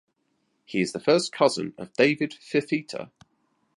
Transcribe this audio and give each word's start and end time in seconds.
He 0.65 0.81
is 0.81 0.93
the 0.93 0.99
first 0.99 1.31
cousin 1.31 1.75
of 1.77 1.93
David 1.93 2.31
Fifita. 2.31 3.11